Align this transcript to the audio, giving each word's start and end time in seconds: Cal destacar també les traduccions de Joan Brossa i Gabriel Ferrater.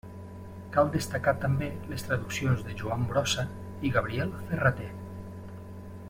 Cal 0.75 0.87
destacar 0.95 1.33
també 1.43 1.67
les 1.91 2.05
traduccions 2.07 2.63
de 2.69 2.75
Joan 2.81 3.03
Brossa 3.11 3.45
i 3.89 3.95
Gabriel 3.99 4.33
Ferrater. 4.49 4.89